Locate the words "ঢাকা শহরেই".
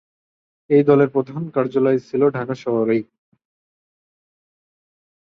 2.29-3.03